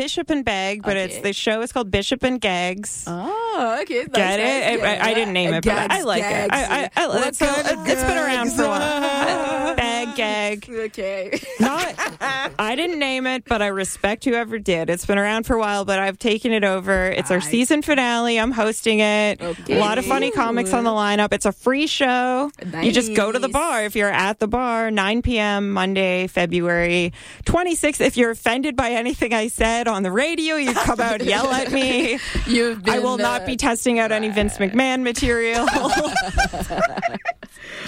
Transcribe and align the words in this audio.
Bishop 0.00 0.30
and 0.30 0.46
Bag, 0.46 0.82
but 0.82 0.96
it's 0.96 1.18
the 1.18 1.34
show 1.34 1.60
is 1.60 1.72
called 1.72 1.90
Bishop 1.90 2.22
and 2.22 2.40
Gags. 2.40 3.04
Oh, 3.06 3.78
okay. 3.82 3.98
nice, 3.98 4.06
Get 4.06 4.38
nice. 4.38 4.38
it? 4.38 4.80
Yeah, 4.80 5.04
I, 5.04 5.10
I 5.10 5.14
didn't 5.14 5.34
name 5.34 5.52
it, 5.52 5.62
but 5.62 5.74
I, 5.76 5.84
I 5.84 5.88
Gags, 5.88 6.04
like 6.06 6.22
it. 6.24 6.50
I, 6.50 6.64
I. 6.64 6.90
I, 6.96 7.28
it's, 7.28 7.42
it's 7.42 8.04
been 8.04 8.16
around 8.16 8.50
for 8.52 8.62
a 8.62 8.68
while. 8.68 9.69
Gag. 10.16 10.68
Okay. 10.70 11.40
Not, 11.58 11.94
I 12.58 12.74
didn't 12.76 12.98
name 12.98 13.26
it, 13.26 13.44
but 13.46 13.62
I 13.62 13.68
respect 13.68 14.24
whoever 14.24 14.58
did. 14.58 14.90
It's 14.90 15.06
been 15.06 15.18
around 15.18 15.44
for 15.46 15.54
a 15.56 15.58
while, 15.58 15.84
but 15.84 15.98
I've 15.98 16.18
taken 16.18 16.52
it 16.52 16.64
over. 16.64 17.06
It's 17.06 17.30
our 17.30 17.38
Nice. 17.38 17.48
season 17.48 17.82
finale. 17.82 18.38
I'm 18.38 18.52
hosting 18.52 19.00
it. 19.00 19.40
Okay. 19.42 19.76
A 19.76 19.80
lot 19.80 19.98
of 19.98 20.04
funny 20.06 20.30
comics 20.30 20.72
on 20.72 20.84
the 20.84 20.90
lineup. 20.90 21.32
It's 21.32 21.46
a 21.46 21.52
free 21.52 21.86
show. 21.86 22.50
You 22.82 22.92
just 22.92 23.14
go 23.14 23.32
to 23.32 23.38
the 23.38 23.48
bar 23.48 23.84
if 23.84 23.96
you're 23.96 24.08
at 24.10 24.38
the 24.38 24.48
bar, 24.48 24.90
9 24.90 25.22
p.m. 25.22 25.70
Monday, 25.72 26.26
February 26.26 27.12
26th. 27.44 28.00
If 28.00 28.16
you're 28.16 28.30
offended 28.30 28.76
by 28.76 28.90
anything 28.90 29.32
I 29.34 29.48
said 29.48 29.88
on 29.88 30.02
the 30.02 30.12
radio, 30.12 30.56
you 30.56 30.74
come 30.74 31.00
out 31.00 31.20
and 31.20 31.28
yell 31.28 31.48
at 31.50 31.70
me. 31.72 32.18
You've 32.46 32.82
been, 32.84 32.94
I 32.94 32.98
will 32.98 33.18
not 33.18 33.42
uh, 33.42 33.46
be 33.46 33.56
testing 33.56 33.98
out 33.98 34.12
any 34.12 34.28
Vince 34.28 34.58
McMahon 34.58 35.02
material. 35.02 35.66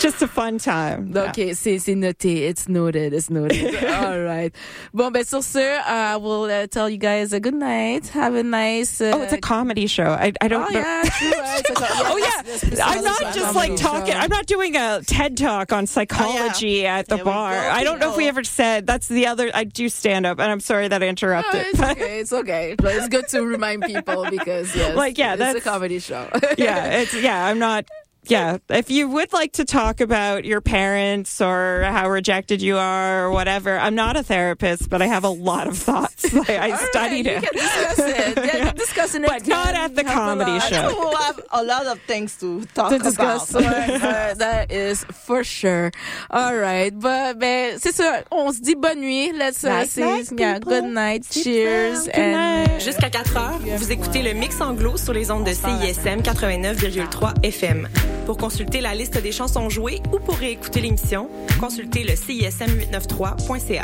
Just 0.02 0.20
a 0.20 0.27
fun 0.27 0.59
time. 0.59 1.12
OK, 1.16 1.55
c'est 1.55 1.79
c'est 1.79 1.95
noté. 1.95 2.48
It's 2.48 2.69
noted. 2.69 3.12
It's 3.15 3.30
noted. 3.30 3.74
All 3.84 4.19
right. 4.20 4.52
Bon, 4.92 5.11
ben 5.12 5.25
sur 5.25 5.42
ce, 5.42 5.59
I 5.87 6.16
will 6.16 6.51
uh, 6.51 6.66
tell 6.66 6.91
you 6.91 6.98
guys 6.98 7.33
a 7.33 7.38
good 7.38 7.55
night. 7.55 8.09
Have 8.09 8.34
a 8.34 8.42
nice. 8.42 9.01
Uh, 9.01 9.12
Oh, 9.15 9.23
it's 9.23 9.33
a 9.33 9.38
comedy 9.41 9.87
show. 9.87 10.11
I, 10.11 10.33
I 10.41 10.48
don't 10.48 10.66
Oh 10.69 10.73
know. 10.75 10.80
yeah, 10.80 11.02
true. 11.05 11.30
right. 11.30 11.70
A 11.70 11.75
Oh 12.11 12.16
yeah, 12.16 12.84
I'm 12.84 13.05
not 13.05 13.33
just 13.33 13.55
like 13.55 13.77
talking. 13.77 14.09
yes. 14.09 14.25
I'm 14.25 14.30
not 14.30 14.47
doing 14.47 14.75
a 14.77 15.02
TED 15.06 15.37
talk 15.37 15.73
on 15.73 15.87
psychology 15.87 16.84
at 16.87 17.06
the 17.09 17.19
bar. 17.19 17.53
I 17.55 17.84
don't 17.84 18.00
know 18.00 18.11
if 18.11 18.16
we 18.16 18.25
Oh. 18.27 18.28
ever 18.34 18.42
said 18.45 18.87
that's 18.87 19.06
the 19.06 19.27
other. 19.28 19.50
I 19.55 19.62
do 19.64 19.89
stand 19.89 20.27
up, 20.27 20.41
and 20.41 20.50
I'm 20.50 20.61
sorry 20.61 20.89
that 20.89 21.00
I 21.03 21.06
Oh, 21.06 21.11
interrupted. 21.11 21.62
it's 21.70 21.80
okay. 21.80 22.19
It's 22.20 22.33
okay. 22.33 22.75
But 22.77 22.97
it's 22.97 23.09
good 23.09 23.28
to 23.28 23.42
remind 23.47 23.83
people 23.84 24.27
because 24.30 24.75
yes, 24.77 24.97
Like, 24.97 25.16
yeah, 25.16 25.37
it's 25.39 25.59
a 25.59 25.70
comedy 25.70 26.00
show. 26.00 26.28
yeah, 26.58 27.00
it's 27.03 27.14
yeah. 27.14 27.47
I'm 27.47 27.58
not. 27.61 27.84
Yeah, 28.25 28.59
if 28.69 28.89
you 28.89 29.09
would 29.09 29.33
like 29.33 29.55
to 29.55 29.65
talk 29.65 30.01
about 30.01 30.45
your 30.45 30.61
parents 30.61 31.41
or 31.41 31.83
how 31.83 32.09
rejected 32.09 32.62
you 32.62 32.77
are 32.79 33.27
or 33.27 33.31
whatever, 33.33 33.77
I'm 33.77 33.97
not 33.97 34.17
a 34.17 34.23
therapist, 34.23 34.89
but 34.89 35.03
I 35.03 35.06
have 35.06 35.25
a 35.25 35.29
lot 35.29 35.67
of 35.67 35.77
thoughts. 35.77 36.33
I, 36.34 36.39
I 36.39 36.41
All 36.67 36.70
right, 36.70 36.79
studied 36.91 37.27
you 37.27 37.33
it. 37.33 37.42
can 37.42 37.53
discuss 37.53 37.98
it. 37.98 38.55
Yeah, 38.55 38.73
discussing 38.87 39.25
it 39.25 39.29
But 39.29 39.47
not 39.48 39.75
at 39.75 39.97
the 39.97 40.05
comedy 40.05 40.61
show. 40.61 40.95
We'll 40.97 41.17
have 41.17 41.41
a 41.51 41.64
lot 41.64 41.87
of 41.87 42.01
things 42.06 42.37
to 42.39 42.64
talk 42.75 42.91
to 42.91 42.97
about. 42.97 43.03
discuss. 43.05 43.53
Ouais, 43.55 43.64
ouais, 44.01 44.39
that 44.39 44.70
is 44.70 45.03
for 45.27 45.42
sure. 45.42 45.91
All 46.31 46.55
right. 46.57 46.92
But, 46.97 47.41
ben, 47.41 47.79
c'est 47.81 47.92
ça. 47.92 48.23
On 48.31 48.53
se 48.53 48.61
dit 48.61 48.77
bonne 48.77 49.01
nuit. 49.01 49.33
Let's 49.33 49.64
uh, 49.64 49.69
Night, 49.69 49.89
say, 49.91 50.23
yeah, 50.39 50.55
people. 50.61 50.70
good 50.73 50.84
night. 50.84 51.25
Sleep 51.25 51.45
Cheers. 51.45 52.05
Good 52.07 52.14
and 52.14 52.33
night. 52.69 52.81
Jusqu'à 52.83 53.11
4 53.11 53.36
heures, 53.36 53.59
vous 53.79 53.91
écoutez 53.91 54.23
le 54.23 54.33
Mix 54.34 54.61
Anglo 54.61 54.97
sur 54.97 55.12
les 55.12 55.29
ondes 55.33 55.45
de 55.45 55.53
CISM 55.53 56.20
89,3 56.23 57.42
FM. 57.45 57.89
Pour 58.27 58.36
consulter 58.36 58.80
la 58.80 58.94
liste 58.94 59.20
des 59.20 59.32
chansons 59.32 59.68
jouées 59.68 60.00
ou 60.12 60.18
pour 60.18 60.36
réécouter 60.36 60.80
l'émission, 60.80 61.28
consultez 61.60 62.05
le 62.05 62.12
CISM893.ca. 62.12 63.82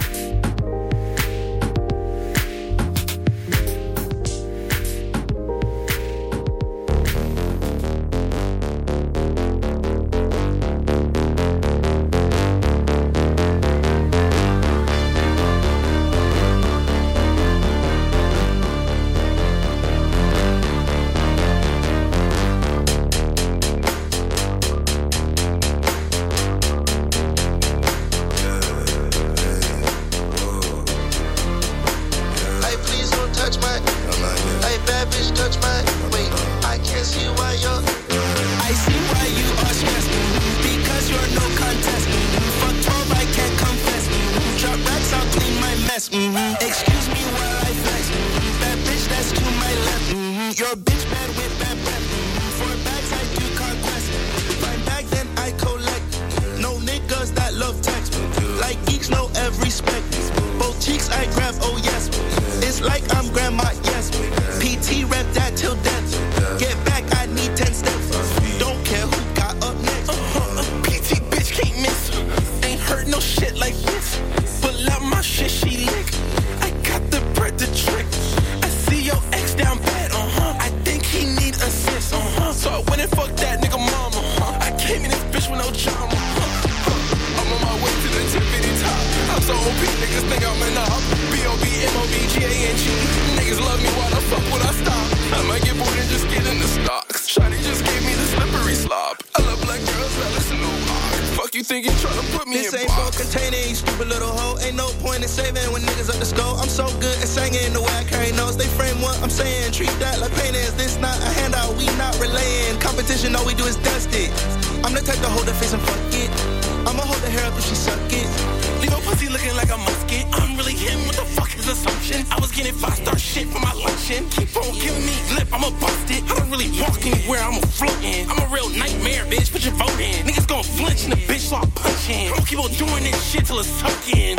for. 124.08 124.30
Keep 124.30 124.56
on 124.56 124.72
killing 124.74 125.06
me, 125.06 125.16
lip. 125.34 125.48
I'ma 125.52 125.70
bust 125.80 126.10
it. 126.10 126.24
I 126.24 126.38
don't 126.38 126.50
really 126.50 126.70
walk 126.80 127.04
anywhere. 127.04 127.40
I'm 127.40 127.62
a 127.62 127.66
floating. 127.66 128.28
I'm 128.30 128.38
a 128.38 128.46
real 128.52 128.68
nightmare, 128.70 129.24
bitch. 129.24 129.52
Put 129.52 129.64
your 129.64 129.74
vote 129.74 130.00
in. 130.00 130.26
Niggas 130.26 130.48
gon' 130.48 130.64
flinch 130.64 131.04
in 131.04 131.10
the 131.10 131.16
bitch, 131.16 131.48
so 131.50 131.56
I 131.56 131.66
punch 131.74 132.08
in. 132.08 132.32
I'ma 132.32 132.44
keep 132.44 132.58
on 132.58 132.70
doing 132.72 133.04
this 133.04 133.22
shit 133.30 133.46
till 133.46 133.60
it's 133.60 133.68
in. 134.08 134.36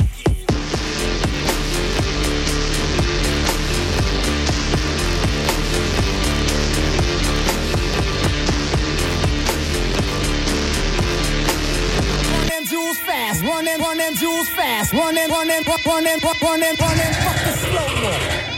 Them 12.50 12.66
jewels 12.66 12.97
fast, 13.00 13.44
run 13.44 13.66
them, 13.66 13.79
run 13.79 13.97
them 13.97 14.16
jewels 14.16 14.50
fast, 14.50 14.94
run 14.94 15.16
them, 15.16 15.29
run 15.29 15.47
them, 15.47 15.63
run 15.63 16.03
them, 16.03 16.19
run 16.24 16.59
them, 16.59 16.75
run 16.79 16.97
them, 16.97 17.13
fuck 17.13 17.38
the 17.46 17.52
slow 17.53 18.02
mo. 18.02 18.48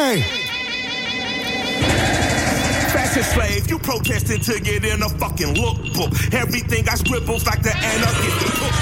Hey, 0.00 0.22
Fashion 2.88 3.22
slave, 3.22 3.68
you 3.68 3.78
protesting 3.78 4.40
to 4.40 4.58
get 4.58 4.82
in 4.82 5.02
a 5.02 5.08
fucking 5.10 5.54
lookbook. 5.54 6.32
Everything 6.32 6.88
I 6.88 6.94
scribbles 6.94 7.44
like 7.44 7.60
the 7.60 7.76
anarchist 7.76 8.38
cookbook. 8.38 8.72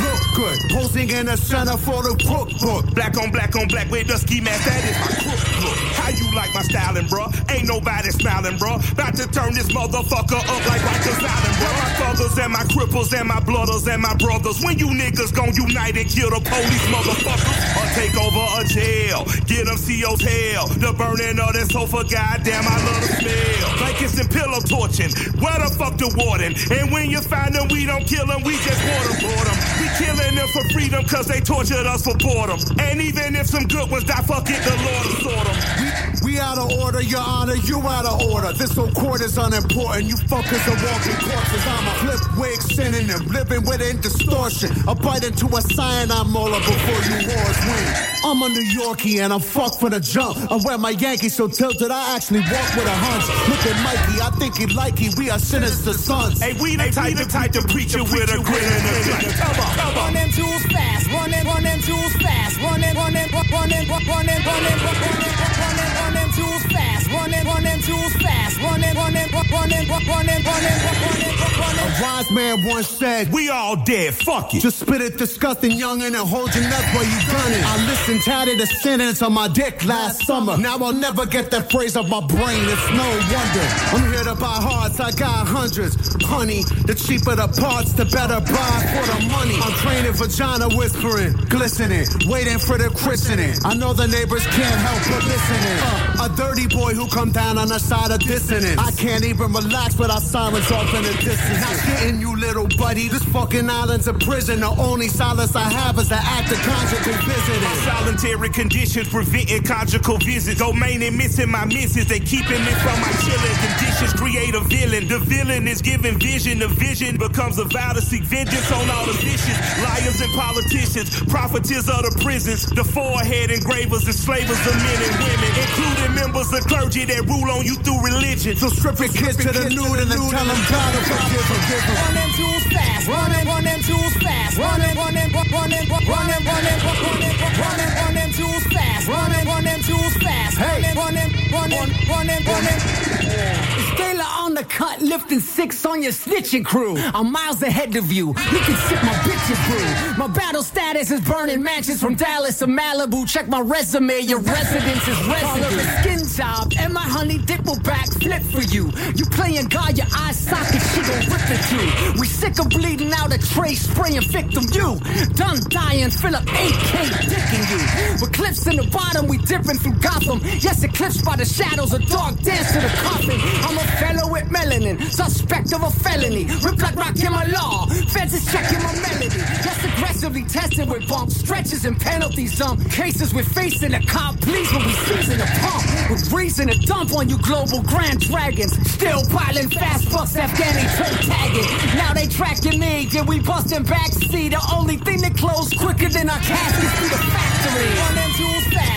look 0.00 0.22
good. 0.34 0.58
Posing 0.70 1.10
in 1.10 1.26
the 1.26 1.36
center 1.36 1.76
for 1.76 2.02
the 2.02 2.14
book 2.24 2.48
book. 2.62 2.94
Black 2.94 3.14
on 3.18 3.30
black 3.30 3.54
on 3.56 3.68
black 3.68 3.90
with 3.90 4.06
the 4.06 4.16
ski 4.16 4.40
mask, 4.40 4.64
that 4.64 4.82
is 4.88 4.96
my 5.00 5.08
cookbook. 5.36 5.93
How 6.04 6.12
you 6.12 6.28
like 6.36 6.52
my 6.52 6.60
styling, 6.60 7.06
bruh? 7.08 7.32
Ain't 7.48 7.66
nobody 7.66 8.10
smiling, 8.10 8.60
bruh. 8.60 8.76
About 8.92 9.16
to 9.16 9.24
turn 9.32 9.54
this 9.54 9.72
motherfucker 9.72 10.36
up 10.36 10.62
like 10.68 10.84
Rikers 10.84 11.16
Island, 11.16 11.56
bruh. 11.56 11.76
My 11.80 11.90
thuggers 11.96 12.36
and 12.44 12.52
my 12.52 12.64
cripples 12.68 13.16
and 13.16 13.26
my 13.26 13.40
blooders 13.40 13.88
and 13.88 14.02
my 14.02 14.12
brothers. 14.20 14.60
When 14.60 14.78
you 14.78 14.92
niggas 14.92 15.32
gon' 15.32 15.56
unite 15.56 15.96
and 15.96 16.04
kill 16.04 16.28
the 16.28 16.44
police, 16.44 16.84
motherfuckers. 16.92 17.56
Or 17.80 17.86
take 17.96 18.12
over 18.20 18.44
a 18.60 18.68
jail. 18.68 19.24
Get 19.48 19.64
them 19.64 19.80
CO's 19.80 20.20
hell. 20.20 20.68
The 20.76 20.92
burning 20.92 21.40
of 21.40 21.56
that 21.56 21.72
sofa, 21.72 22.04
goddamn, 22.04 22.68
I 22.68 22.76
love 22.84 23.00
the 23.00 23.24
smell. 23.24 23.68
Blankets 23.80 24.20
and 24.20 24.28
pillow 24.28 24.60
torching. 24.60 25.08
Where 25.40 25.56
the 25.56 25.72
fuck 25.72 25.96
the 25.96 26.12
warden? 26.20 26.52
And 26.68 26.92
when 26.92 27.08
you 27.08 27.24
find 27.24 27.56
them, 27.56 27.72
we 27.72 27.88
don't 27.88 28.04
kill 28.04 28.28
them, 28.28 28.44
we 28.44 28.60
just 28.60 28.76
water 28.84 29.16
them. 29.48 29.56
We 29.80 29.88
killing 29.96 30.36
them 30.36 30.48
for 30.52 30.68
freedom 30.68 31.00
cause 31.08 31.32
they 31.32 31.40
tortured 31.40 31.88
us 31.88 32.04
for 32.04 32.12
boredom. 32.20 32.60
And 32.76 33.00
even 33.00 33.32
if 33.40 33.48
some 33.48 33.64
good 33.64 33.88
ones 33.88 34.04
die, 34.04 34.20
fuck 34.28 34.44
it, 34.52 34.60
the 34.60 34.76
Lord 34.84 35.04
will 35.08 35.32
sort 35.32 35.48
them. 35.48 35.56
We 35.80 35.93
out 36.38 36.58
of 36.58 36.70
order, 36.78 37.02
your 37.02 37.20
honor, 37.20 37.54
you 37.54 37.78
out 37.80 38.06
of 38.06 38.20
order. 38.30 38.52
This 38.52 38.72
whole 38.74 38.90
court 38.92 39.20
is 39.20 39.36
unimportant. 39.36 40.04
You 40.04 40.16
fuckers 40.16 40.64
are 40.66 40.78
walking 40.84 41.18
corpses. 41.28 41.64
I'm 41.66 41.86
a 41.86 41.94
flip 42.02 42.38
wig 42.38 42.60
synonym, 42.62 43.26
living 43.28 43.64
within 43.68 44.00
distortion. 44.00 44.70
A 44.88 44.94
bite 44.94 45.24
into 45.24 45.46
a 45.46 45.60
cyanide 45.60 46.26
molar 46.26 46.58
before 46.58 47.00
you 47.08 47.16
wars 47.28 47.58
win. 47.66 48.14
I'm 48.24 48.42
a 48.42 48.48
New 48.48 48.64
Yorkie 48.64 49.22
and 49.22 49.32
I'm 49.32 49.40
fucked 49.40 49.80
for 49.80 49.90
the 49.90 50.00
jump. 50.00 50.38
I 50.50 50.56
wear 50.64 50.78
my 50.78 50.90
Yankees 50.90 51.34
so 51.34 51.48
tilted, 51.48 51.90
I 51.90 52.16
actually 52.16 52.40
walk 52.40 52.68
with 52.76 52.86
a 52.86 52.96
hunch. 52.96 53.26
Look 53.48 53.62
at 53.66 53.76
Mikey, 53.84 54.20
I 54.22 54.30
think 54.38 54.56
he 54.56 54.66
like 54.74 54.98
he. 54.98 55.10
We 55.16 55.30
are 55.30 55.38
sinister 55.38 55.92
sons. 55.92 56.40
Hey, 56.40 56.54
we 56.60 56.76
the 56.76 56.90
type, 56.90 57.16
the 57.16 57.24
type 57.24 57.52
to 57.52 57.62
preach 57.68 57.94
it 57.94 58.02
with 58.02 58.32
a 58.32 58.38
grin 58.42 58.64
and 58.64 58.84
a 58.84 59.02
grin. 59.04 59.32
Come 59.36 59.60
on, 59.60 59.74
come 59.76 59.98
on. 59.98 60.04
Run 60.04 60.14
them 60.14 60.30
jewels 60.30 60.62
fast, 60.72 61.06
run 61.12 61.30
them, 61.30 61.46
run 61.46 61.62
them 61.62 61.80
jewels 61.80 62.12
fast, 62.16 62.60
run 62.60 62.80
them, 62.80 62.96
run 62.96 63.12
them, 63.12 63.28
run 63.30 63.44
them, 63.44 63.52
run 63.52 63.68
them, 63.68 64.08
run 64.08 64.26
them, 64.26 64.40
run 64.44 64.62
them, 64.64 64.78
run 64.80 65.04
them, 65.04 65.90
run 66.00 66.14
them, 66.14 66.23
run 66.38 66.50
them 66.50 66.60
jewels 66.60 66.72
fast, 66.72 67.10
run 67.10 67.30
them, 67.30 67.46
run 67.46 67.62
them 67.62 67.80
jewels 67.80 68.12
fast, 68.14 68.60
run 68.60 68.80
them, 68.80 68.96
run 68.96 69.12
them, 69.12 69.30
run 69.30 69.68
them, 69.68 69.88
run 69.88 70.00
them, 70.00 70.06
run 70.08 70.26
them, 70.26 70.42
run 70.44 70.62
them, 70.62 70.78
run 70.84 71.76
them. 71.76 71.84
A 71.84 72.02
wise 72.02 72.30
man 72.30 72.64
once 72.64 72.88
said, 72.88 73.32
We 73.32 73.50
all 73.50 73.76
dead, 73.76 74.14
fuck 74.14 74.54
it. 74.54 74.60
Just 74.60 74.80
spit 74.80 75.00
it 75.00 75.18
disgusting, 75.18 75.72
youngin', 75.72 76.06
and 76.06 76.16
hold 76.16 76.54
your 76.54 76.64
nuts 76.64 76.94
while 76.94 77.04
you 77.04 77.18
gun 77.30 77.52
it. 77.52 77.64
I 77.64 77.86
listened 77.86 78.22
tatted 78.22 78.60
a 78.60 78.66
sentence 78.66 79.22
on 79.22 79.32
my 79.32 79.48
dick 79.48 79.84
last 79.84 80.26
summer. 80.26 80.56
Now 80.56 80.78
I'll 80.78 80.92
never 80.92 81.26
get 81.26 81.50
that 81.50 81.70
phrase 81.70 81.96
off 81.96 82.08
my 82.08 82.20
brain. 82.26 82.64
It's 82.66 82.88
no 82.90 83.08
wonder. 83.32 83.66
I'm 83.94 84.12
here 84.12 84.24
to 84.24 84.34
buy 84.34 84.58
hearts, 84.58 85.00
I 85.00 85.10
got 85.12 85.46
hundreds. 85.46 85.94
Honey, 86.24 86.62
the 86.86 86.94
cheaper 86.94 87.34
the 87.34 87.48
parts, 87.48 87.92
the 87.92 88.06
better 88.06 88.40
buy 88.40 88.76
for 88.94 89.04
the 89.12 89.28
money. 89.28 89.56
I'm 89.62 89.72
training 89.84 90.12
vagina 90.12 90.68
whispering, 90.76 91.32
glistening, 91.48 92.06
waiting 92.26 92.58
for 92.58 92.78
the 92.78 92.90
christening. 92.90 93.54
I 93.64 93.74
know 93.74 93.92
the 93.92 94.06
neighbors 94.06 94.46
can't 94.46 94.80
help 94.80 95.02
but 95.10 95.24
listening. 95.24 95.78
Uh, 96.18 96.23
a 96.24 96.36
dirty 96.36 96.66
boy 96.68 96.94
who 96.94 97.06
come 97.08 97.30
down 97.30 97.58
on 97.58 97.68
the 97.68 97.78
side 97.78 98.10
of 98.10 98.18
dissonance. 98.20 98.80
I 98.80 98.90
can't 98.92 99.24
even 99.24 99.52
relax 99.52 99.98
without 99.98 100.22
sirens 100.22 100.70
off 100.72 100.88
in 100.94 101.02
the 101.02 101.12
distance. 101.20 101.60
Not 101.60 101.76
getting 101.84 102.20
you, 102.20 102.34
little 102.36 102.66
buddy. 102.78 103.08
This 103.08 103.24
fucking 103.24 103.68
island's 103.68 104.08
a 104.08 104.14
prison. 104.14 104.60
The 104.60 104.70
only 104.80 105.08
solace 105.08 105.54
I 105.54 105.68
have 105.68 105.98
is 105.98 106.08
the 106.08 106.16
act 106.16 106.50
of 106.50 106.58
conjugal 106.64 107.20
visiting. 107.28 107.76
Solitary 107.84 108.48
conditions 108.48 109.08
preventing 109.08 109.64
conjugal 109.64 110.16
visits. 110.18 110.58
Domain 110.58 111.02
and 111.02 111.16
missing 111.16 111.50
my 111.50 111.66
misses. 111.66 112.06
They 112.06 112.20
keeping 112.20 112.62
me 112.64 112.72
from 112.80 112.96
my 113.04 113.12
chilling 113.20 113.58
conditions. 113.60 114.12
Create 114.14 114.54
a 114.54 114.60
villain. 114.60 115.08
The 115.08 115.18
villain 115.18 115.68
is 115.68 115.82
giving 115.82 116.18
vision. 116.18 116.58
The 116.58 116.68
vision 116.68 117.18
becomes 117.18 117.58
a 117.58 117.64
vow 117.64 117.92
to 117.92 118.00
seek 118.00 118.22
vengeance 118.24 118.72
on 118.72 118.88
all 118.88 119.04
the 119.04 119.12
vicious 119.12 119.58
liars 119.82 120.20
and 120.22 120.32
politicians. 120.32 121.20
Profiteers 121.28 121.88
of 121.90 122.00
the 122.00 122.16
prisons. 122.22 122.64
The 122.70 122.84
forehead 122.84 123.50
engravers, 123.50 124.06
enslavers 124.06 124.60
of 124.66 124.74
men 124.80 125.00
and 125.04 125.16
women, 125.20 125.52
including 125.60 126.13
members 126.14 126.52
of 126.52 126.62
clergy 126.66 127.04
that 127.04 127.22
rule 127.26 127.50
on 127.50 127.66
you 127.66 127.74
through 127.82 128.00
religion. 128.02 128.56
So 128.56 128.68
strip 128.68 128.98
your 128.98 129.12
kids 129.12 129.36
to 129.42 129.50
the 129.50 129.68
nude 129.70 129.98
and 130.00 130.10
then 130.10 130.22
tell 130.30 130.46
them 130.46 130.60
God 130.70 130.90
to 130.94 131.00
forgive 131.02 131.46
them. 131.46 131.96
Run 131.98 132.14
them 132.14 132.30
jewels 132.38 132.66
fast, 132.70 133.08
run 133.08 133.30
them, 133.30 133.46
run 133.46 133.64
them 133.64 133.80
jewels 133.82 134.16
fast, 134.22 134.58
run 134.58 134.80
them, 134.80 134.96
run 134.96 135.14
them, 135.14 135.28
run 135.34 135.70
them, 135.70 135.84
run 135.90 136.00
them, 136.00 136.08
run 136.08 136.26
them, 136.26 136.42
run 136.46 136.62
them, 136.64 136.78
run 136.80 137.20
them, 137.20 137.34
run 137.58 137.76
them, 137.76 137.90
run 137.98 138.14
them 138.14 138.30
jewels 138.30 138.64
fast, 138.70 139.08
run 139.08 139.30
them, 139.30 139.46
run 139.46 139.64
them 139.64 139.80
jewels 139.82 140.16
fast, 140.22 140.58
run 140.58 140.82
them, 140.82 140.96
run 140.96 141.14
them, 141.14 141.30
run 141.52 141.68
them, 141.70 141.88
run 142.08 142.26
them, 142.26 142.42
run 142.46 142.64
them. 142.64 143.83
Taylor 143.96 144.24
on 144.38 144.54
the 144.54 144.64
cut, 144.64 145.00
lifting 145.00 145.40
six 145.40 145.84
on 145.86 146.02
your 146.02 146.12
snitching 146.12 146.64
crew. 146.64 146.96
I'm 146.98 147.30
miles 147.30 147.62
ahead 147.62 147.96
of 147.96 148.12
you. 148.12 148.28
You 148.28 148.34
can 148.34 148.76
sip 148.88 149.02
my 149.02 149.14
bitches 149.26 149.60
brew. 149.68 150.18
My 150.18 150.32
battle 150.32 150.62
status 150.62 151.10
is 151.10 151.20
burning 151.20 151.62
mansions 151.62 152.00
from 152.00 152.14
Dallas 152.14 152.58
to 152.58 152.66
Malibu. 152.66 153.26
Check 153.28 153.48
my 153.48 153.60
resume, 153.60 154.20
your 154.20 154.40
residence 154.40 155.08
is 155.08 155.18
resident. 155.26 155.80
skin 156.02 156.24
job, 156.36 156.72
and 156.78 156.92
my 156.92 157.02
honey 157.02 157.38
dick 157.38 157.62
will 157.64 157.76
backflip 157.76 158.42
for 158.52 158.62
you. 158.74 158.90
You 159.14 159.24
playing 159.26 159.66
God, 159.68 159.96
your 159.96 160.06
eye 160.12 160.32
socket, 160.32 160.82
she 160.92 161.00
gon' 161.00 161.24
rip 161.32 161.50
at 161.50 161.64
you. 161.72 162.20
We 162.20 162.26
sick 162.26 162.58
of 162.58 162.68
bleeding 162.70 163.12
out 163.12 163.32
a 163.32 163.38
tray, 163.38 163.74
spraying 163.74 164.22
victim 164.22 164.64
you. 164.72 164.98
Done 165.34 165.58
dying, 165.68 166.10
fill 166.10 166.36
up 166.36 166.42
AK 166.42 166.92
dicking 167.30 167.64
you. 167.70 167.80
With 168.20 168.32
clips 168.32 168.66
in 168.66 168.76
the 168.76 168.86
bottom, 168.90 169.26
we 169.28 169.38
dipping 169.38 169.78
through 169.78 169.98
Gotham. 170.00 170.40
Yes, 170.60 170.82
eclipsed 170.82 171.24
by 171.24 171.36
the 171.36 171.44
shadows, 171.44 171.92
a 171.92 171.98
dark 172.00 172.40
dance 172.42 172.72
to 172.72 172.80
the 172.80 172.92
coffin. 173.02 173.38
I'm 173.66 173.78
a 173.78 173.83
fellow 173.98 174.32
with 174.32 174.44
melanin, 174.44 175.00
suspect 175.10 175.72
of 175.72 175.82
a 175.82 175.90
felony. 175.90 176.44
Rip 176.62 176.78
like 176.82 176.94
my 177.30 177.46
law, 177.46 177.86
feds 177.86 178.34
is 178.34 178.44
checking 178.50 178.82
my 178.82 178.94
melody. 179.00 179.28
Just 179.62 179.84
aggressively 179.84 180.44
tested 180.44 180.88
with 180.88 181.08
bumps, 181.08 181.36
stretches 181.36 181.84
and 181.84 181.98
penalties. 182.00 182.56
Some 182.56 182.82
cases 182.84 183.34
we're 183.34 183.42
facing 183.44 183.92
The 183.92 184.00
cop, 184.06 184.40
please 184.40 184.72
when 184.72 184.86
we 184.86 184.92
season 184.92 185.40
a 185.40 185.46
pump. 185.60 186.10
With 186.10 186.32
reason 186.32 186.68
to 186.68 186.78
dump 186.86 187.12
on 187.14 187.28
you 187.28 187.38
global 187.38 187.82
grand 187.82 188.20
dragons. 188.20 188.72
Still 188.90 189.22
piling 189.30 189.70
fast 189.70 190.10
bucks, 190.10 190.34
Afghani 190.34 190.86
toe 190.96 191.16
tagging. 191.26 191.96
Now 191.96 192.12
they 192.12 192.26
tracking 192.26 192.78
me, 192.78 193.06
did 193.06 193.26
we 193.26 193.40
busting 193.40 193.84
backseat? 193.84 194.50
The 194.50 194.62
only 194.74 194.96
thing 194.96 195.20
that 195.22 195.36
closed 195.36 195.76
quicker 195.78 196.08
than 196.08 196.30
our 196.30 196.38
caskets 196.38 196.92
through 196.98 197.08
the 197.08 197.22
factory. 197.34 198.14
Them 198.14 198.30
jewels 198.36 198.53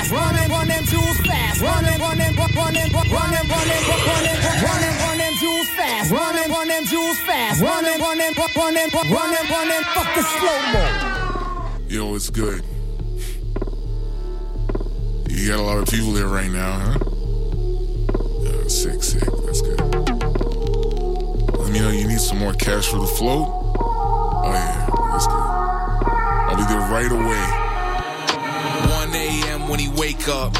fast, 0.07 0.12
run 0.12 0.36
them, 0.36 0.51
run 0.51 0.86
jewels 0.86 1.18
fast, 1.27 1.62
run 1.62 1.83
them, 1.83 2.00
run 2.01 2.18
them, 2.18 2.36
run 2.36 2.74
them, 2.74 2.92
run 2.92 3.31
them, 3.31 3.50
run 3.50 5.36
jewels 5.39 5.68
fast, 5.69 6.12
run 6.12 6.36
them, 6.36 6.51
run 6.51 6.86
jewels 6.86 7.19
fast, 7.19 7.62
run 7.62 7.83
them, 7.83 8.00
run 8.01 8.18
them, 8.18 8.33
run 8.36 8.74
fuck 9.94 10.15
the 10.15 10.24
slow 10.24 10.62
mo. 10.74 10.83
Yo, 11.88 12.15
it's 12.15 12.30
good. 12.30 12.63
You 15.30 15.48
got 15.50 15.59
a 15.59 15.63
lot 15.63 15.77
of 15.77 15.88
people 15.88 16.12
there 16.13 16.27
right 16.27 16.51
now, 16.51 16.80
huh? 16.80 16.98
Yeah, 18.42 18.68
sick, 18.68 19.04
sick. 19.04 19.24
That's 19.45 19.62
good. 19.62 19.80
Let 21.59 21.71
me 21.71 21.80
know 21.80 21.92
you 21.92 22.07
need 22.07 22.19
some 22.19 22.39
more 22.39 22.54
cash 22.54 22.88
for 22.88 22.98
the 22.98 23.07
float. 23.07 23.48
Oh 23.50 24.51
yeah, 24.54 24.89
that's 25.12 25.27
good. 25.27 25.36
I'll 26.48 26.56
be 26.56 26.63
there 26.63 26.80
right 26.92 27.12
away. 27.12 27.66
1 29.67 29.69
a.m. 29.69 29.69
when 29.69 29.79
he 29.79 29.89
wake 29.89 30.27
up. 30.27 30.57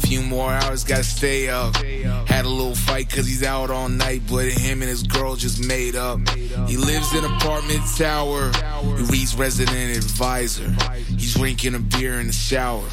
Few 0.00 0.22
more 0.22 0.50
hours, 0.50 0.84
gotta 0.84 1.04
stay 1.04 1.48
up. 1.48 1.76
Had 1.76 2.44
a 2.44 2.48
little 2.48 2.74
fight 2.74 3.08
cause 3.08 3.26
he's 3.26 3.42
out 3.42 3.70
all 3.70 3.88
night, 3.88 4.22
but 4.28 4.46
him 4.46 4.82
and 4.82 4.90
his 4.90 5.02
girl 5.02 5.36
just 5.36 5.64
made 5.64 5.96
up. 5.96 6.20
He 6.28 6.76
lives 6.76 7.14
in 7.14 7.24
apartment 7.24 7.82
tower. 7.96 8.52
He 8.96 9.02
reads 9.04 9.34
resident 9.36 9.96
advisor. 9.96 10.74
He's 11.08 11.34
drinking 11.34 11.74
a 11.74 11.78
beer 11.78 12.20
in 12.20 12.28
the 12.28 12.32
shower. 12.32 12.84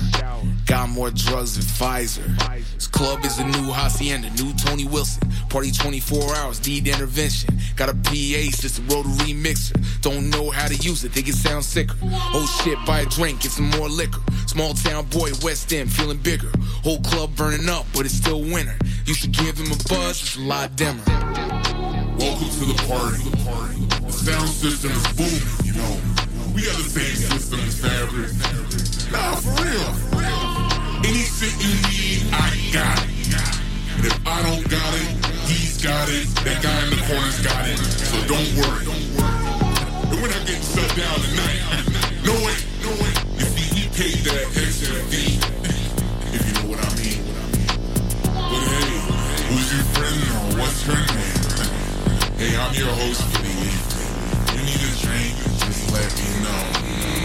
Got 0.67 0.89
more 0.89 1.09
drugs 1.11 1.55
than 1.55 1.63
Pfizer. 1.63 2.27
His 2.75 2.87
club 2.87 3.23
is 3.23 3.39
a 3.39 3.45
new 3.45 3.71
hacienda, 3.71 4.30
new 4.31 4.51
Tony 4.53 4.83
Wilson. 4.83 5.23
Party 5.49 5.71
24 5.71 6.35
hours, 6.35 6.68
need 6.68 6.89
intervention. 6.89 7.57
Got 7.77 7.87
a 7.87 7.94
PA 7.94 8.51
system, 8.51 8.85
rotary 8.89 9.31
mixer. 9.31 9.75
Don't 10.01 10.30
know 10.30 10.49
how 10.49 10.68
to 10.68 10.75
use 10.75 11.06
it, 11.06 11.13
think 11.13 11.30
it 11.30 11.35
sounds 11.35 11.68
sicker. 11.68 11.95
Oh 12.03 12.45
shit, 12.61 12.77
buy 12.85 12.99
a 12.99 13.06
drink, 13.06 13.44
get 13.44 13.51
some 13.51 13.69
more 13.71 13.87
liquor. 13.87 14.19
Small 14.45 14.73
town 14.73 15.06
boy, 15.06 15.31
West 15.42 15.71
End, 15.71 15.89
feeling 15.89 16.18
bigger. 16.18 16.51
Whole 16.83 16.99
club 16.99 17.33
burning 17.37 17.69
up, 17.69 17.85
but 17.94 18.06
it's 18.06 18.15
still 18.15 18.42
winter. 18.42 18.75
Used 19.06 19.21
to 19.21 19.30
give 19.30 19.57
him 19.57 19.68
a 19.68 19.77
buzz, 19.87 20.21
it's 20.21 20.35
a 20.35 20.42
lot 20.42 20.75
dimmer. 20.75 21.01
Welcome 21.07 22.49
to 22.49 22.65
the 22.65 22.83
party. 22.92 23.23
The 24.03 24.11
sound 24.11 24.49
system 24.49 24.92
is 24.92 25.07
booming, 25.15 25.63
you 25.63 25.73
know. 25.80 25.97
We 26.53 26.65
got 26.65 26.75
the 26.75 26.89
same 26.89 27.15
system 27.15 27.59
as 27.61 27.80
Fabric. 27.80 29.11
Nah, 29.13 29.35
for 29.35 29.63
real. 29.63 30.36
Anything 31.06 31.54
you 31.61 31.73
need, 31.89 32.33
I 32.33 32.49
got. 32.73 33.04
And 33.97 34.06
if 34.06 34.18
I 34.27 34.42
don't 34.44 34.66
got 34.69 34.94
it, 34.94 35.09
he's 35.49 35.81
got 35.81 36.09
it. 36.09 36.27
That 36.45 36.61
guy 36.61 36.77
in 36.85 36.89
the 36.89 37.01
corner's 37.06 37.42
got 37.42 37.68
it. 37.69 37.77
So 37.77 38.18
don't 38.30 38.49
worry. 38.57 38.85
And 38.85 40.18
we're 40.21 40.30
not 40.30 40.45
getting 40.45 40.61
shut 40.61 40.89
down 40.97 41.18
tonight. 41.21 41.61
No 42.25 42.33
way, 42.45 42.57
no 42.85 42.92
way. 43.01 43.13
You 43.37 43.45
see, 43.45 43.68
he 43.73 43.83
paid 43.89 44.21
that 44.25 44.45
extra 44.57 45.01
fee. 45.09 45.37
If 46.33 46.42
you 46.45 46.54
know 46.61 46.69
what 46.69 46.80
I 46.81 46.89
mean. 46.97 47.21
But 48.37 48.63
hey, 48.69 49.01
who's 49.49 49.68
your 49.73 49.85
friend 49.97 50.21
or 50.33 50.61
what's 50.61 50.81
her 50.85 51.01
name? 51.13 51.42
Hey, 52.37 52.54
I'm 52.57 52.73
your 52.75 52.94
host 53.01 53.21
for 53.33 53.42
the 53.42 53.49
evening. 53.49 54.13
You 54.54 54.61
need 54.66 54.81
a 54.81 54.94
drink, 55.01 55.33
just 55.61 55.89
let 55.94 56.09
me 56.18 56.30
know. 56.45 56.63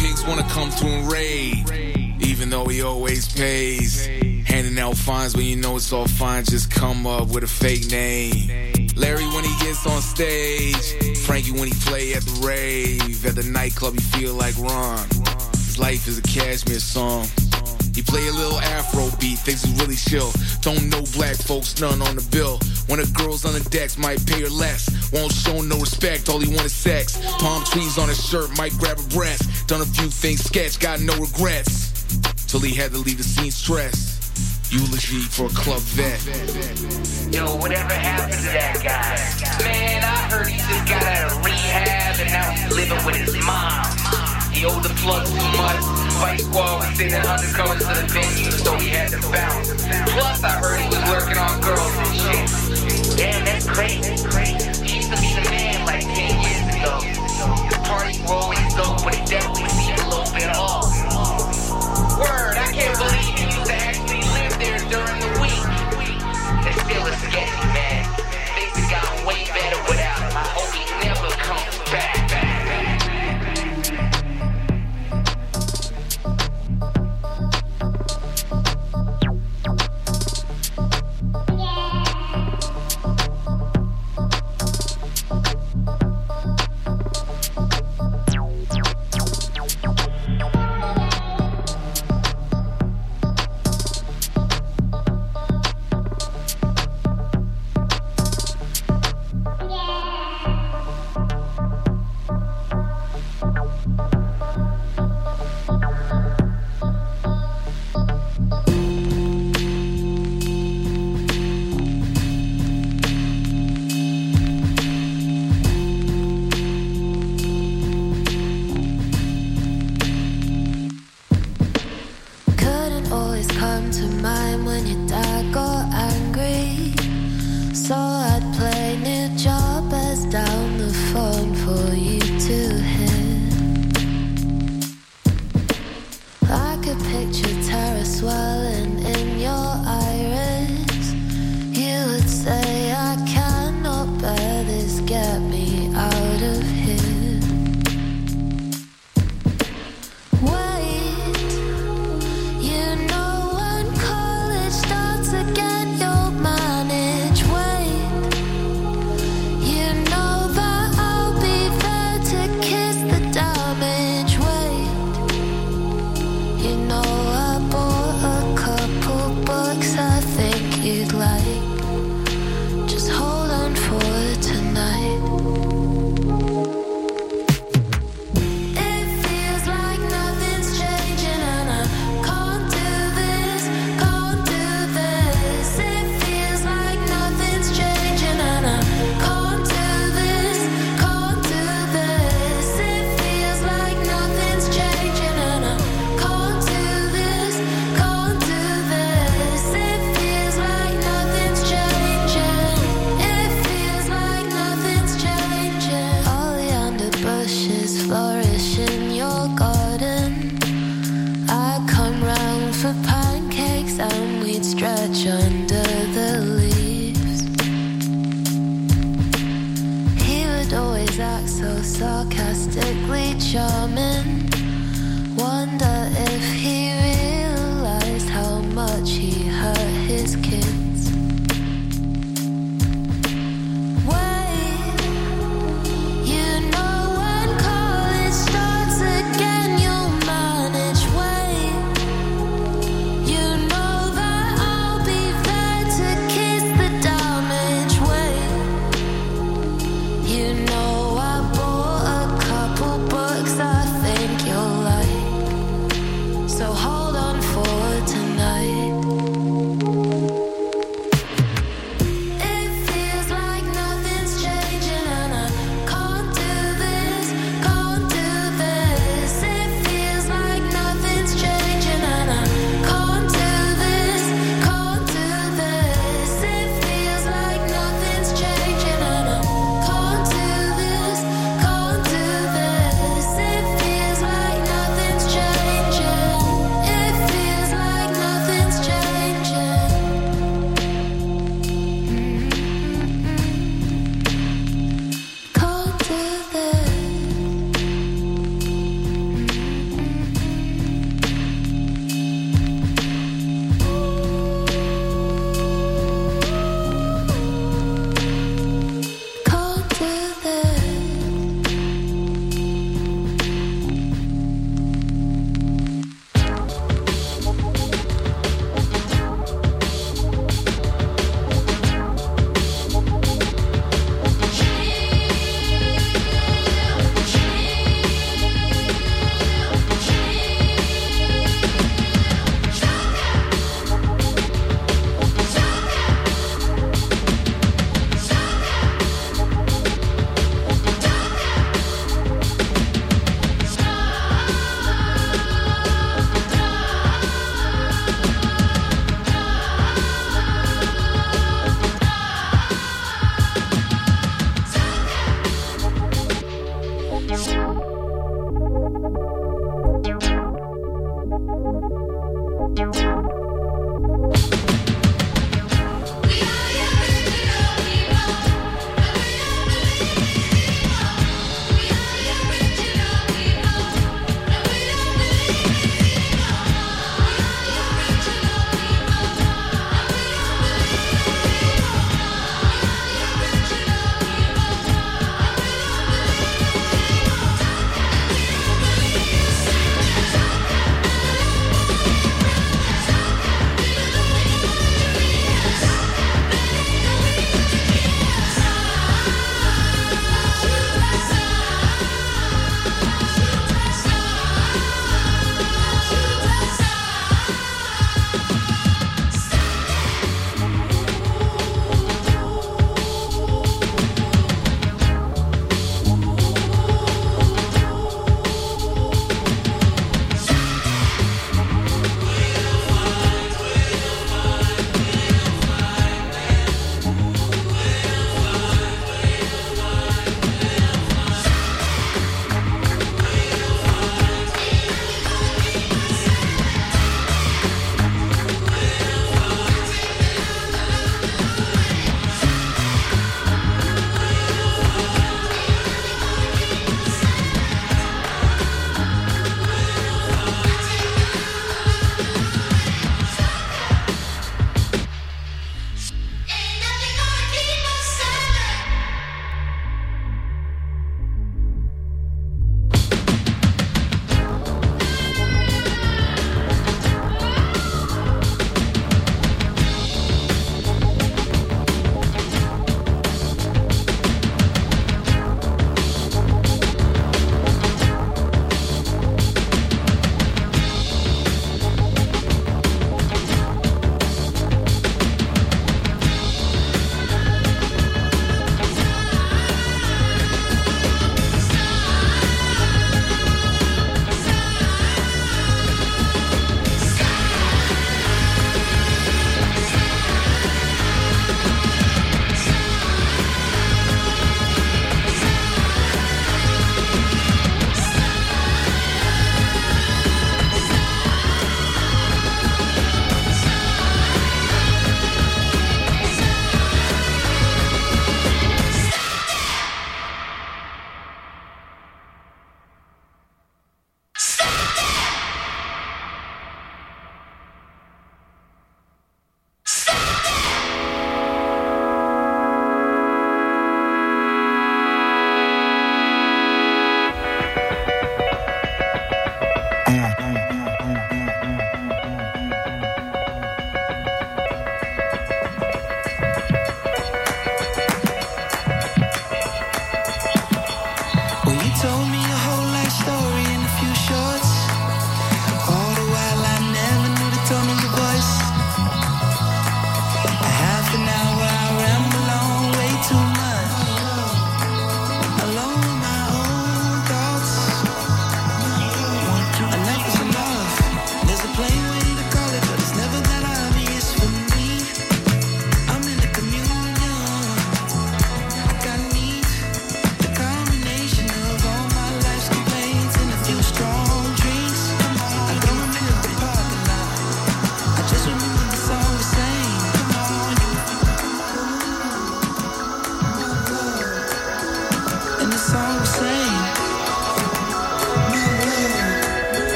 Pigs 0.00 0.24
wanna 0.24 0.48
come 0.48 0.70
to 0.70 0.86
and 0.86 1.10
raid, 1.10 1.68
even 2.34 2.50
though 2.50 2.64
he 2.64 2.82
always 2.82 3.32
pays. 3.32 4.06
Handing 4.44 4.76
out 4.80 4.96
fines 4.96 5.36
when 5.36 5.46
you 5.46 5.54
know 5.54 5.76
it's 5.76 5.92
all 5.92 6.08
fine, 6.08 6.44
just 6.44 6.68
come 6.68 7.06
up 7.06 7.28
with 7.28 7.44
a 7.44 7.46
fake 7.46 7.88
name. 7.92 8.82
Larry 8.96 9.24
when 9.28 9.44
he 9.44 9.54
gets 9.64 9.86
on 9.86 10.02
stage, 10.02 11.18
Frankie 11.18 11.52
when 11.52 11.68
he 11.68 11.74
play 11.86 12.12
at 12.14 12.22
the 12.22 12.44
rave, 12.44 13.24
at 13.24 13.36
the 13.36 13.44
nightclub 13.44 13.94
he 13.94 14.00
feel 14.18 14.34
like 14.34 14.58
Ron. 14.58 15.06
His 15.52 15.78
life 15.78 16.08
is 16.08 16.18
a 16.18 16.22
cashmere 16.22 16.80
song. 16.80 17.24
He 17.94 18.02
play 18.02 18.26
a 18.26 18.32
little 18.32 18.58
afro 18.58 19.16
beat, 19.20 19.38
thinks 19.38 19.62
he 19.62 19.72
really 19.78 19.94
chill. 19.94 20.32
Don't 20.60 20.90
know 20.90 21.04
black 21.14 21.36
folks, 21.36 21.80
none 21.80 22.02
on 22.02 22.16
the 22.16 22.26
bill. 22.32 22.58
When 22.88 22.98
the 22.98 23.06
girls 23.14 23.44
on 23.44 23.52
the 23.52 23.62
decks 23.70 23.96
might 23.96 24.26
pay 24.26 24.42
her 24.42 24.50
less. 24.50 24.90
Won't 25.12 25.32
show 25.32 25.60
no 25.60 25.78
respect, 25.78 26.28
all 26.28 26.40
he 26.40 26.48
want 26.48 26.66
is 26.66 26.74
sex. 26.74 27.16
Palm 27.38 27.62
trees 27.64 27.96
on 27.96 28.08
his 28.08 28.18
shirt, 28.18 28.50
might 28.58 28.72
grab 28.72 28.98
a 28.98 29.08
breast. 29.14 29.68
Done 29.68 29.82
a 29.82 29.86
few 29.86 30.08
things 30.08 30.42
sketch, 30.42 30.80
got 30.80 31.00
no 31.00 31.14
regrets 31.14 31.93
till 32.54 32.62
he 32.62 32.72
had 32.72 32.92
to 32.92 32.98
leave 32.98 33.18
the 33.18 33.24
scene 33.24 33.50
stressed. 33.50 34.22
Eulogy 34.70 35.26
for 35.26 35.50
a 35.50 35.54
club 35.58 35.82
vet. 35.98 36.22
Yo, 37.34 37.50
whatever 37.58 37.90
happened 37.90 38.30
to 38.30 38.50
that 38.54 38.78
guy? 38.78 39.18
Man, 39.66 39.98
I 40.06 40.30
heard 40.30 40.46
he 40.46 40.62
just 40.62 40.86
got 40.86 41.02
out 41.02 41.34
of 41.34 41.42
rehab 41.42 42.14
and 42.22 42.30
now 42.30 42.54
he's 42.54 42.70
living 42.70 43.02
with 43.02 43.18
his 43.18 43.34
mom. 43.42 43.82
He 44.54 44.62
owed 44.62 44.86
the 44.86 44.94
plug 45.02 45.26
too 45.26 45.50
much. 45.58 45.82
Fight 46.22 46.46
squad 46.46 46.78
was 46.78 46.94
sending 46.94 47.26
undercover 47.26 47.74
to 47.74 47.90
the 47.90 48.06
venue, 48.14 48.54
so 48.54 48.78
he 48.78 48.86
had 48.86 49.10
to 49.10 49.18
bounce. 49.34 49.74
Plus, 50.14 50.38
I 50.46 50.54
heard 50.62 50.78
he 50.78 50.86
was 50.94 51.02
working 51.10 51.38
on 51.42 51.58
girls 51.58 51.90
and 52.06 52.14
shit. 52.14 53.18
Damn, 53.18 53.42
that's 53.50 53.66
crazy. 53.66 54.14
He 54.86 55.02
used 55.02 55.10
to 55.10 55.18
be 55.18 55.34
the 55.34 55.42
man 55.50 55.82
like 55.90 56.06
10 56.06 56.38
years 56.38 56.66
ago. 56.70 57.02
The 57.66 57.82
party 57.82 58.14
always 58.30 58.62
go, 58.78 58.94
but 59.02 59.18
it 59.18 59.26
definitely 59.26 59.63
Word, 62.16 62.56
I 62.56 62.70
can't 62.72 62.96
believe 62.96 63.34
he 63.34 63.44
used 63.44 63.66
to 63.66 63.74
actually 63.74 64.22
live 64.22 64.58
there 64.58 64.78
during 64.78 65.20
the 65.20 65.33